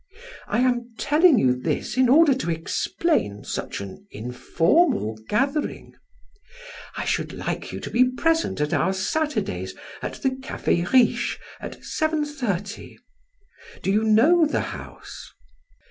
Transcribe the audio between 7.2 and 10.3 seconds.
like you to be present at our Saturdays at